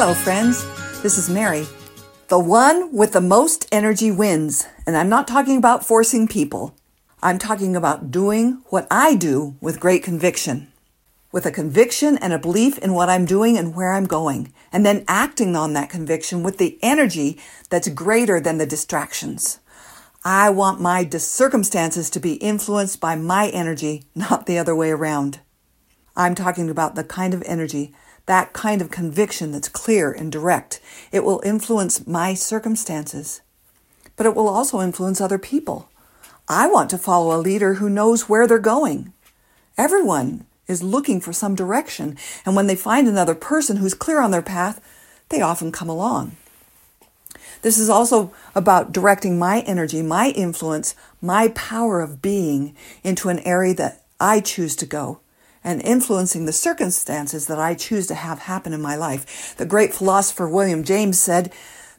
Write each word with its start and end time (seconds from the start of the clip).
Hello, 0.00 0.14
friends. 0.14 0.64
This 1.02 1.18
is 1.18 1.28
Mary. 1.28 1.66
The 2.28 2.38
one 2.38 2.94
with 2.94 3.14
the 3.14 3.20
most 3.20 3.66
energy 3.72 4.12
wins. 4.12 4.64
And 4.86 4.96
I'm 4.96 5.08
not 5.08 5.26
talking 5.26 5.56
about 5.56 5.84
forcing 5.84 6.28
people. 6.28 6.76
I'm 7.20 7.36
talking 7.36 7.74
about 7.74 8.12
doing 8.12 8.62
what 8.66 8.86
I 8.92 9.16
do 9.16 9.56
with 9.60 9.80
great 9.80 10.04
conviction. 10.04 10.72
With 11.32 11.46
a 11.46 11.50
conviction 11.50 12.16
and 12.18 12.32
a 12.32 12.38
belief 12.38 12.78
in 12.78 12.94
what 12.94 13.10
I'm 13.10 13.24
doing 13.24 13.58
and 13.58 13.74
where 13.74 13.92
I'm 13.92 14.06
going. 14.06 14.52
And 14.70 14.86
then 14.86 15.04
acting 15.08 15.56
on 15.56 15.72
that 15.72 15.90
conviction 15.90 16.44
with 16.44 16.58
the 16.58 16.78
energy 16.80 17.36
that's 17.68 17.88
greater 17.88 18.38
than 18.38 18.58
the 18.58 18.66
distractions. 18.66 19.58
I 20.24 20.48
want 20.50 20.80
my 20.80 21.08
circumstances 21.08 22.08
to 22.10 22.20
be 22.20 22.34
influenced 22.34 23.00
by 23.00 23.16
my 23.16 23.48
energy, 23.48 24.04
not 24.14 24.46
the 24.46 24.58
other 24.58 24.76
way 24.76 24.92
around. 24.92 25.40
I'm 26.14 26.36
talking 26.36 26.70
about 26.70 26.94
the 26.94 27.02
kind 27.02 27.34
of 27.34 27.42
energy 27.46 27.92
that 28.28 28.52
kind 28.52 28.82
of 28.82 28.90
conviction 28.90 29.52
that's 29.52 29.70
clear 29.70 30.12
and 30.12 30.30
direct. 30.30 30.80
It 31.10 31.24
will 31.24 31.40
influence 31.44 32.06
my 32.06 32.34
circumstances, 32.34 33.40
but 34.16 34.26
it 34.26 34.36
will 34.36 34.48
also 34.48 34.80
influence 34.82 35.20
other 35.20 35.38
people. 35.38 35.88
I 36.46 36.68
want 36.68 36.90
to 36.90 36.98
follow 36.98 37.34
a 37.34 37.40
leader 37.40 37.74
who 37.74 37.88
knows 37.88 38.28
where 38.28 38.46
they're 38.46 38.58
going. 38.58 39.14
Everyone 39.78 40.44
is 40.66 40.82
looking 40.82 41.22
for 41.22 41.32
some 41.32 41.54
direction, 41.54 42.18
and 42.44 42.54
when 42.54 42.66
they 42.66 42.76
find 42.76 43.08
another 43.08 43.34
person 43.34 43.78
who's 43.78 43.94
clear 43.94 44.20
on 44.20 44.30
their 44.30 44.42
path, 44.42 44.78
they 45.30 45.40
often 45.40 45.72
come 45.72 45.88
along. 45.88 46.36
This 47.62 47.78
is 47.78 47.88
also 47.88 48.30
about 48.54 48.92
directing 48.92 49.38
my 49.38 49.60
energy, 49.60 50.02
my 50.02 50.30
influence, 50.30 50.94
my 51.22 51.48
power 51.48 52.02
of 52.02 52.20
being 52.20 52.76
into 53.02 53.30
an 53.30 53.38
area 53.40 53.74
that 53.74 54.04
I 54.20 54.40
choose 54.40 54.76
to 54.76 54.86
go 54.86 55.20
and 55.62 55.82
influencing 55.82 56.44
the 56.44 56.52
circumstances 56.52 57.46
that 57.46 57.58
I 57.58 57.74
choose 57.74 58.06
to 58.08 58.14
have 58.14 58.40
happen 58.40 58.72
in 58.72 58.80
my 58.80 58.96
life. 58.96 59.56
The 59.56 59.66
great 59.66 59.94
philosopher 59.94 60.48
William 60.48 60.84
James 60.84 61.18
said, 61.18 61.52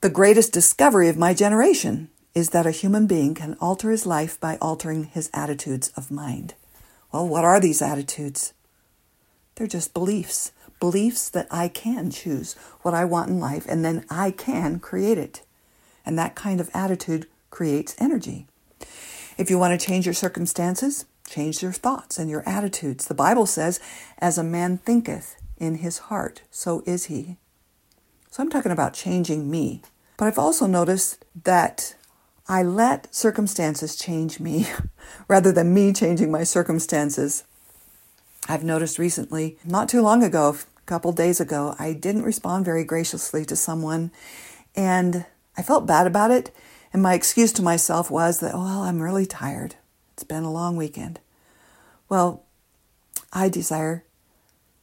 The 0.00 0.10
greatest 0.10 0.52
discovery 0.52 1.08
of 1.08 1.16
my 1.16 1.34
generation 1.34 2.10
is 2.34 2.50
that 2.50 2.66
a 2.66 2.70
human 2.70 3.06
being 3.06 3.34
can 3.34 3.56
alter 3.60 3.90
his 3.90 4.04
life 4.04 4.38
by 4.38 4.56
altering 4.56 5.04
his 5.04 5.30
attitudes 5.32 5.90
of 5.96 6.10
mind. 6.10 6.54
Well, 7.10 7.26
what 7.26 7.44
are 7.44 7.58
these 7.58 7.80
attitudes? 7.80 8.52
They're 9.54 9.66
just 9.66 9.94
beliefs. 9.94 10.52
Beliefs 10.78 11.30
that 11.30 11.46
I 11.50 11.68
can 11.68 12.10
choose 12.10 12.54
what 12.82 12.92
I 12.92 13.06
want 13.06 13.30
in 13.30 13.40
life 13.40 13.64
and 13.66 13.82
then 13.82 14.04
I 14.10 14.30
can 14.30 14.78
create 14.80 15.16
it. 15.16 15.42
And 16.04 16.18
that 16.18 16.34
kind 16.34 16.60
of 16.60 16.70
attitude 16.74 17.26
creates 17.48 17.96
energy. 17.98 18.46
If 19.38 19.48
you 19.48 19.58
want 19.58 19.78
to 19.78 19.86
change 19.86 20.04
your 20.04 20.14
circumstances, 20.14 21.06
Change 21.28 21.62
your 21.62 21.72
thoughts 21.72 22.18
and 22.18 22.30
your 22.30 22.48
attitudes. 22.48 23.06
The 23.06 23.14
Bible 23.14 23.46
says, 23.46 23.80
as 24.18 24.38
a 24.38 24.44
man 24.44 24.78
thinketh 24.78 25.36
in 25.58 25.76
his 25.76 25.98
heart, 25.98 26.42
so 26.50 26.82
is 26.86 27.06
he. 27.06 27.36
So 28.30 28.42
I'm 28.42 28.50
talking 28.50 28.72
about 28.72 28.94
changing 28.94 29.50
me. 29.50 29.82
But 30.16 30.26
I've 30.26 30.38
also 30.38 30.66
noticed 30.66 31.24
that 31.44 31.94
I 32.48 32.62
let 32.62 33.14
circumstances 33.14 33.96
change 33.96 34.38
me 34.38 34.68
rather 35.28 35.52
than 35.52 35.74
me 35.74 35.92
changing 35.92 36.30
my 36.30 36.44
circumstances. 36.44 37.44
I've 38.48 38.64
noticed 38.64 38.98
recently, 38.98 39.58
not 39.64 39.88
too 39.88 40.00
long 40.00 40.22
ago, 40.22 40.56
a 40.78 40.82
couple 40.86 41.12
days 41.12 41.40
ago, 41.40 41.74
I 41.78 41.92
didn't 41.92 42.22
respond 42.22 42.64
very 42.64 42.84
graciously 42.84 43.44
to 43.46 43.56
someone 43.56 44.12
and 44.76 45.26
I 45.56 45.62
felt 45.62 45.86
bad 45.86 46.06
about 46.06 46.30
it. 46.30 46.54
And 46.92 47.02
my 47.02 47.14
excuse 47.14 47.52
to 47.54 47.62
myself 47.62 48.10
was 48.10 48.40
that, 48.40 48.54
well, 48.54 48.82
I'm 48.82 49.02
really 49.02 49.26
tired. 49.26 49.74
It's 50.16 50.24
been 50.24 50.44
a 50.44 50.52
long 50.52 50.78
weekend. 50.78 51.20
Well, 52.08 52.44
I 53.34 53.50
desire 53.50 54.06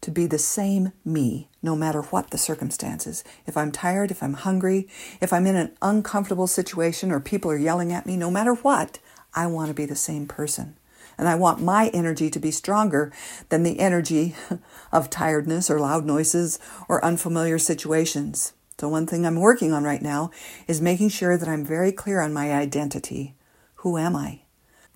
to 0.01 0.11
be 0.11 0.27
the 0.27 0.37
same 0.37 0.91
me 1.03 1.49
no 1.63 1.75
matter 1.75 2.03
what 2.03 2.29
the 2.29 2.37
circumstances. 2.37 3.23
If 3.47 3.57
I'm 3.57 3.71
tired, 3.71 4.11
if 4.11 4.21
I'm 4.21 4.35
hungry, 4.35 4.87
if 5.21 5.33
I'm 5.33 5.47
in 5.47 5.55
an 5.55 5.75
uncomfortable 5.81 6.45
situation 6.45 7.11
or 7.11 7.19
people 7.19 7.49
are 7.49 7.57
yelling 7.57 7.91
at 7.91 8.05
me, 8.05 8.15
no 8.15 8.29
matter 8.29 8.53
what, 8.53 8.99
I 9.33 9.47
want 9.47 9.69
to 9.69 9.73
be 9.73 9.87
the 9.87 9.95
same 9.95 10.27
person. 10.27 10.77
And 11.17 11.27
I 11.27 11.33
want 11.33 11.63
my 11.63 11.87
energy 11.95 12.29
to 12.29 12.39
be 12.39 12.51
stronger 12.51 13.11
than 13.49 13.63
the 13.63 13.79
energy 13.79 14.35
of 14.91 15.09
tiredness 15.09 15.67
or 15.67 15.79
loud 15.79 16.05
noises 16.05 16.59
or 16.87 17.03
unfamiliar 17.03 17.57
situations. 17.57 18.53
So, 18.77 18.87
one 18.87 19.07
thing 19.07 19.25
I'm 19.25 19.39
working 19.39 19.73
on 19.73 19.83
right 19.83 20.01
now 20.01 20.29
is 20.67 20.79
making 20.79 21.09
sure 21.09 21.39
that 21.39 21.49
I'm 21.49 21.65
very 21.65 21.91
clear 21.91 22.21
on 22.21 22.33
my 22.33 22.53
identity. 22.53 23.33
Who 23.77 23.97
am 23.97 24.15
I? 24.15 24.42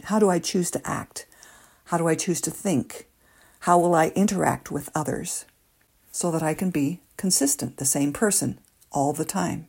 How 0.05 0.19
do 0.19 0.29
I 0.29 0.39
choose 0.39 0.71
to 0.71 0.87
act? 0.87 1.25
How 1.85 1.97
do 1.97 2.07
I 2.07 2.15
choose 2.15 2.41
to 2.41 2.51
think? 2.51 3.07
How 3.61 3.77
will 3.79 3.95
I 3.95 4.09
interact 4.09 4.71
with 4.71 4.89
others? 4.95 5.45
So 6.11 6.31
that 6.31 6.43
I 6.43 6.53
can 6.53 6.69
be 6.69 7.01
consistent, 7.17 7.77
the 7.77 7.85
same 7.85 8.13
person 8.13 8.59
all 8.91 9.13
the 9.13 9.25
time. 9.25 9.67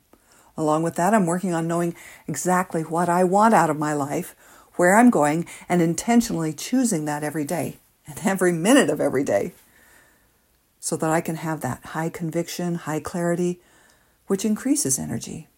Along 0.57 0.83
with 0.83 0.97
that, 0.97 1.15
I'm 1.15 1.27
working 1.27 1.55
on 1.55 1.69
knowing 1.69 1.95
exactly 2.27 2.83
what 2.83 3.09
I 3.09 3.25
want 3.25 3.55
out 3.55 3.71
of 3.71 3.79
my 3.79 3.93
life, 3.93 4.35
where 4.75 4.97
I'm 4.97 5.11
going, 5.11 5.47
and 5.69 5.81
intentionally 5.81 6.53
choosing 6.53 7.05
that 7.05 7.23
every 7.23 7.45
day 7.45 7.79
and 8.07 8.19
every 8.25 8.53
minute 8.53 8.91
of 8.91 9.01
every 9.01 9.25
day 9.25 9.53
so 10.81 10.97
that 10.97 11.11
I 11.11 11.21
can 11.21 11.37
have 11.37 11.61
that 11.61 11.85
high 11.87 12.09
conviction, 12.09 12.75
high 12.77 13.01
clarity, 13.01 13.61
which 14.27 14.45
increases 14.45 14.99
energy. 14.99 15.49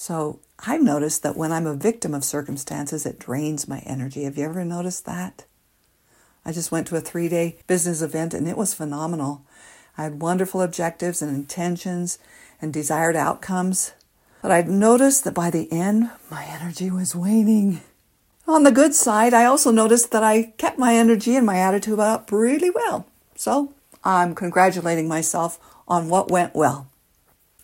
So 0.00 0.38
I've 0.64 0.80
noticed 0.80 1.24
that 1.24 1.36
when 1.36 1.50
I'm 1.50 1.66
a 1.66 1.74
victim 1.74 2.14
of 2.14 2.22
circumstances, 2.22 3.04
it 3.04 3.18
drains 3.18 3.66
my 3.66 3.80
energy. 3.80 4.22
Have 4.22 4.38
you 4.38 4.44
ever 4.44 4.64
noticed 4.64 5.06
that? 5.06 5.44
I 6.44 6.52
just 6.52 6.70
went 6.70 6.86
to 6.86 6.96
a 6.96 7.00
three 7.00 7.28
day 7.28 7.56
business 7.66 8.00
event 8.00 8.32
and 8.32 8.46
it 8.46 8.56
was 8.56 8.72
phenomenal. 8.72 9.42
I 9.98 10.04
had 10.04 10.22
wonderful 10.22 10.62
objectives 10.62 11.20
and 11.20 11.34
intentions 11.34 12.20
and 12.62 12.72
desired 12.72 13.16
outcomes. 13.16 13.92
But 14.40 14.52
I'd 14.52 14.68
noticed 14.68 15.24
that 15.24 15.34
by 15.34 15.50
the 15.50 15.70
end, 15.72 16.12
my 16.30 16.44
energy 16.44 16.92
was 16.92 17.16
waning. 17.16 17.80
On 18.46 18.62
the 18.62 18.70
good 18.70 18.94
side, 18.94 19.34
I 19.34 19.46
also 19.46 19.72
noticed 19.72 20.12
that 20.12 20.22
I 20.22 20.54
kept 20.58 20.78
my 20.78 20.94
energy 20.94 21.34
and 21.34 21.44
my 21.44 21.58
attitude 21.58 21.98
up 21.98 22.30
really 22.30 22.70
well. 22.70 23.08
So 23.34 23.74
I'm 24.04 24.36
congratulating 24.36 25.08
myself 25.08 25.58
on 25.88 26.08
what 26.08 26.30
went 26.30 26.54
well. 26.54 26.88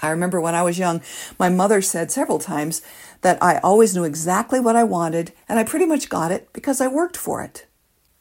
I 0.05 0.11
remember 0.11 0.41
when 0.41 0.55
I 0.55 0.63
was 0.63 0.79
young, 0.79 1.01
my 1.39 1.49
mother 1.49 1.81
said 1.83 2.11
several 2.11 2.39
times 2.39 2.83
that 3.23 3.43
I 3.43 3.59
always 3.59 3.95
knew 3.95 4.05
exactly 4.05 4.61
what 4.61 4.77
I 4.77 4.85
wanted 4.85 5.33
and 5.49 5.59
I 5.59 5.65
pretty 5.65 5.87
much 5.87 6.09
got 6.09 6.31
it 6.31 6.53
because 6.53 6.81
I 6.81 6.89
worked 6.89 7.17
for 7.17 7.43
it. 7.43 7.67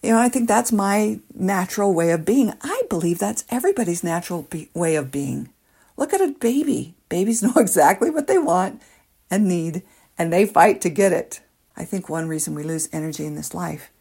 You 0.01 0.11
know, 0.11 0.19
I 0.19 0.29
think 0.29 0.47
that's 0.47 0.71
my 0.71 1.19
natural 1.33 1.93
way 1.93 2.11
of 2.11 2.25
being. 2.25 2.53
I 2.61 2.83
believe 2.89 3.19
that's 3.19 3.45
everybody's 3.49 4.03
natural 4.03 4.43
be- 4.43 4.69
way 4.73 4.95
of 4.95 5.11
being. 5.11 5.49
Look 5.95 6.13
at 6.13 6.21
a 6.21 6.35
baby. 6.39 6.95
Babies 7.09 7.43
know 7.43 7.53
exactly 7.55 8.09
what 8.09 8.27
they 8.27 8.37
want 8.37 8.81
and 9.29 9.47
need, 9.47 9.83
and 10.17 10.31
they 10.31 10.45
fight 10.45 10.81
to 10.81 10.89
get 10.89 11.13
it. 11.13 11.41
I 11.75 11.85
think 11.85 12.07
one 12.09 12.27
reason 12.27 12.53
we 12.53 12.63
lose 12.63 12.89
energy 12.91 13.25
in 13.25 13.35
this 13.35 13.53
life 13.53 13.91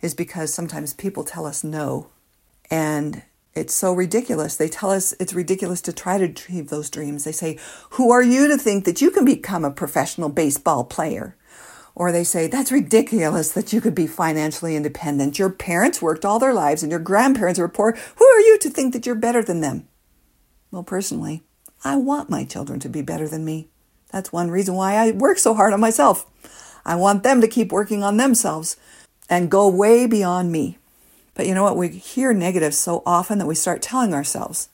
is 0.00 0.14
because 0.14 0.52
sometimes 0.52 0.94
people 0.94 1.24
tell 1.24 1.46
us 1.46 1.62
no. 1.62 2.08
And 2.70 3.22
it's 3.54 3.74
so 3.74 3.92
ridiculous. 3.92 4.56
They 4.56 4.68
tell 4.68 4.90
us 4.90 5.12
it's 5.20 5.34
ridiculous 5.34 5.82
to 5.82 5.92
try 5.92 6.16
to 6.18 6.24
achieve 6.24 6.68
those 6.68 6.88
dreams. 6.88 7.24
They 7.24 7.32
say, 7.32 7.58
Who 7.90 8.10
are 8.10 8.22
you 8.22 8.48
to 8.48 8.56
think 8.56 8.84
that 8.84 9.02
you 9.02 9.10
can 9.10 9.24
become 9.24 9.64
a 9.64 9.70
professional 9.70 10.30
baseball 10.30 10.84
player? 10.84 11.36
Or 11.94 12.10
they 12.10 12.24
say, 12.24 12.46
That's 12.46 12.72
ridiculous 12.72 13.52
that 13.52 13.72
you 13.72 13.82
could 13.82 13.94
be 13.94 14.06
financially 14.06 14.74
independent. 14.74 15.38
Your 15.38 15.50
parents 15.50 16.00
worked 16.00 16.24
all 16.24 16.38
their 16.38 16.54
lives 16.54 16.82
and 16.82 16.90
your 16.90 17.00
grandparents 17.00 17.60
were 17.60 17.68
poor. 17.68 17.96
Who 18.16 18.24
are 18.24 18.40
you 18.40 18.58
to 18.60 18.70
think 18.70 18.94
that 18.94 19.04
you're 19.04 19.14
better 19.14 19.42
than 19.42 19.60
them? 19.60 19.86
Well, 20.70 20.82
personally, 20.82 21.42
I 21.84 21.96
want 21.96 22.30
my 22.30 22.44
children 22.44 22.80
to 22.80 22.88
be 22.88 23.02
better 23.02 23.28
than 23.28 23.44
me. 23.44 23.68
That's 24.12 24.32
one 24.32 24.50
reason 24.50 24.74
why 24.74 24.94
I 24.94 25.10
work 25.10 25.38
so 25.38 25.52
hard 25.52 25.74
on 25.74 25.80
myself. 25.80 26.26
I 26.86 26.96
want 26.96 27.22
them 27.22 27.42
to 27.42 27.48
keep 27.48 27.70
working 27.70 28.02
on 28.02 28.16
themselves 28.16 28.76
and 29.28 29.50
go 29.50 29.68
way 29.68 30.06
beyond 30.06 30.50
me. 30.50 30.78
But 31.34 31.46
you 31.46 31.54
know 31.54 31.62
what? 31.62 31.76
We 31.76 31.88
hear 31.88 32.32
negative 32.32 32.74
so 32.74 33.02
often 33.06 33.38
that 33.38 33.46
we 33.46 33.54
start 33.54 33.82
telling 33.82 34.12
ourselves 34.12 34.68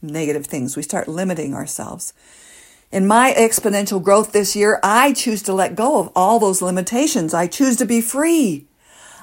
negative 0.00 0.46
things. 0.46 0.76
We 0.76 0.82
start 0.82 1.08
limiting 1.08 1.54
ourselves. 1.54 2.12
In 2.90 3.06
my 3.06 3.34
exponential 3.36 4.02
growth 4.02 4.32
this 4.32 4.56
year, 4.56 4.80
I 4.82 5.12
choose 5.12 5.42
to 5.42 5.52
let 5.52 5.74
go 5.74 5.98
of 5.98 6.10
all 6.14 6.38
those 6.38 6.62
limitations. 6.62 7.34
I 7.34 7.46
choose 7.46 7.76
to 7.76 7.84
be 7.84 8.00
free. 8.00 8.66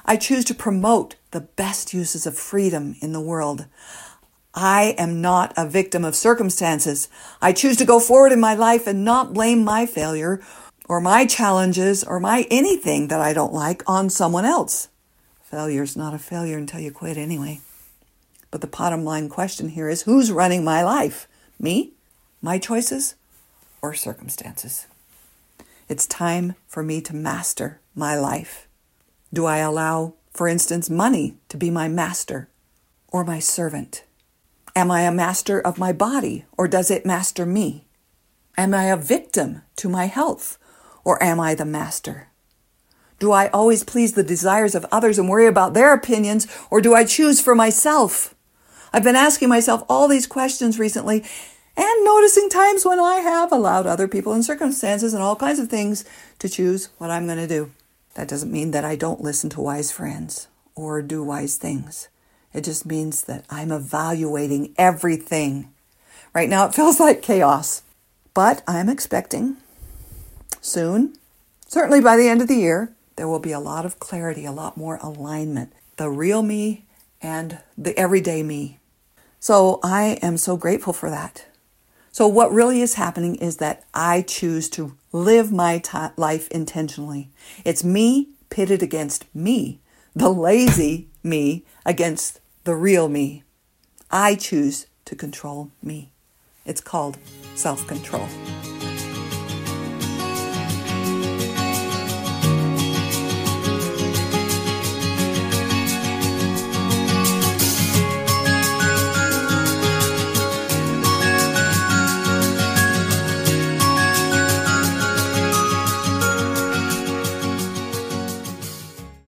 I 0.04 0.16
choose 0.16 0.44
to 0.44 0.54
promote 0.54 1.16
the 1.32 1.40
best 1.40 1.92
uses 1.92 2.26
of 2.26 2.38
freedom 2.38 2.94
in 3.00 3.12
the 3.12 3.20
world. 3.20 3.66
I 4.54 4.94
am 4.96 5.20
not 5.20 5.52
a 5.56 5.68
victim 5.68 6.04
of 6.04 6.14
circumstances. 6.14 7.08
I 7.42 7.52
choose 7.52 7.76
to 7.78 7.84
go 7.84 7.98
forward 7.98 8.32
in 8.32 8.40
my 8.40 8.54
life 8.54 8.86
and 8.86 9.04
not 9.04 9.34
blame 9.34 9.64
my 9.64 9.84
failure 9.84 10.40
or 10.88 11.00
my 11.00 11.26
challenges 11.26 12.04
or 12.04 12.20
my 12.20 12.46
anything 12.50 13.08
that 13.08 13.20
I 13.20 13.32
don't 13.32 13.52
like 13.52 13.82
on 13.86 14.08
someone 14.08 14.44
else. 14.44 14.88
Failure's 15.50 15.96
not 15.96 16.12
a 16.12 16.18
failure 16.18 16.58
until 16.58 16.80
you 16.80 16.90
quit 16.90 17.16
anyway. 17.16 17.60
But 18.50 18.62
the 18.62 18.66
bottom 18.66 19.04
line 19.04 19.28
question 19.28 19.68
here 19.68 19.88
is 19.88 20.02
who's 20.02 20.32
running 20.32 20.64
my 20.64 20.82
life? 20.82 21.28
Me? 21.60 21.92
My 22.42 22.58
choices? 22.58 23.14
Or 23.80 23.94
circumstances? 23.94 24.88
It's 25.88 26.04
time 26.08 26.56
for 26.66 26.82
me 26.82 27.00
to 27.02 27.14
master 27.14 27.78
my 27.94 28.18
life. 28.18 28.66
Do 29.32 29.46
I 29.46 29.58
allow, 29.58 30.14
for 30.32 30.48
instance, 30.48 30.90
money 30.90 31.36
to 31.48 31.56
be 31.56 31.70
my 31.70 31.86
master 31.86 32.48
or 33.12 33.22
my 33.22 33.38
servant? 33.38 34.02
Am 34.74 34.90
I 34.90 35.02
a 35.02 35.12
master 35.12 35.60
of 35.60 35.78
my 35.78 35.92
body 35.92 36.44
or 36.58 36.66
does 36.66 36.90
it 36.90 37.06
master 37.06 37.46
me? 37.46 37.86
Am 38.58 38.74
I 38.74 38.86
a 38.86 38.96
victim 38.96 39.62
to 39.76 39.88
my 39.88 40.06
health 40.06 40.58
or 41.04 41.22
am 41.22 41.38
I 41.38 41.54
the 41.54 41.64
master? 41.64 42.30
Do 43.18 43.32
I 43.32 43.48
always 43.48 43.82
please 43.82 44.12
the 44.12 44.22
desires 44.22 44.74
of 44.74 44.86
others 44.92 45.18
and 45.18 45.28
worry 45.28 45.46
about 45.46 45.74
their 45.74 45.94
opinions 45.94 46.46
or 46.70 46.80
do 46.80 46.94
I 46.94 47.04
choose 47.04 47.40
for 47.40 47.54
myself? 47.54 48.34
I've 48.92 49.04
been 49.04 49.16
asking 49.16 49.48
myself 49.48 49.84
all 49.88 50.08
these 50.08 50.26
questions 50.26 50.78
recently 50.78 51.24
and 51.76 52.04
noticing 52.04 52.48
times 52.48 52.84
when 52.84 52.98
I 52.98 53.16
have 53.16 53.52
allowed 53.52 53.86
other 53.86 54.08
people 54.08 54.32
and 54.32 54.44
circumstances 54.44 55.12
and 55.12 55.22
all 55.22 55.36
kinds 55.36 55.58
of 55.58 55.68
things 55.68 56.04
to 56.38 56.48
choose 56.48 56.88
what 56.98 57.10
I'm 57.10 57.26
going 57.26 57.38
to 57.38 57.46
do. 57.46 57.70
That 58.14 58.28
doesn't 58.28 58.52
mean 58.52 58.70
that 58.70 58.84
I 58.84 58.96
don't 58.96 59.20
listen 59.20 59.50
to 59.50 59.60
wise 59.60 59.92
friends 59.92 60.48
or 60.74 61.02
do 61.02 61.22
wise 61.22 61.56
things. 61.56 62.08
It 62.54 62.64
just 62.64 62.86
means 62.86 63.22
that 63.24 63.44
I'm 63.50 63.70
evaluating 63.70 64.74
everything. 64.78 65.70
Right 66.34 66.48
now, 66.48 66.66
it 66.66 66.74
feels 66.74 66.98
like 67.00 67.20
chaos, 67.20 67.82
but 68.32 68.62
I'm 68.66 68.88
expecting 68.88 69.58
soon, 70.62 71.14
certainly 71.66 72.00
by 72.00 72.16
the 72.16 72.28
end 72.28 72.40
of 72.40 72.48
the 72.48 72.56
year, 72.56 72.95
there 73.16 73.28
will 73.28 73.40
be 73.40 73.52
a 73.52 73.60
lot 73.60 73.84
of 73.84 73.98
clarity, 73.98 74.44
a 74.44 74.52
lot 74.52 74.76
more 74.76 74.98
alignment. 75.02 75.72
The 75.96 76.10
real 76.10 76.42
me 76.42 76.86
and 77.20 77.58
the 77.76 77.98
everyday 77.98 78.42
me. 78.42 78.78
So 79.40 79.80
I 79.82 80.18
am 80.22 80.36
so 80.36 80.56
grateful 80.56 80.92
for 80.92 81.10
that. 81.10 81.46
So, 82.12 82.26
what 82.26 82.50
really 82.50 82.80
is 82.80 82.94
happening 82.94 83.34
is 83.34 83.58
that 83.58 83.84
I 83.92 84.22
choose 84.22 84.70
to 84.70 84.96
live 85.12 85.52
my 85.52 85.76
t- 85.78 85.98
life 86.16 86.48
intentionally. 86.48 87.28
It's 87.62 87.84
me 87.84 88.30
pitted 88.48 88.82
against 88.82 89.26
me, 89.34 89.80
the 90.14 90.30
lazy 90.30 91.08
me 91.22 91.66
against 91.84 92.40
the 92.64 92.74
real 92.74 93.10
me. 93.10 93.42
I 94.10 94.34
choose 94.34 94.86
to 95.04 95.14
control 95.14 95.70
me. 95.82 96.10
It's 96.64 96.80
called 96.80 97.18
self 97.54 97.86
control. 97.86 98.28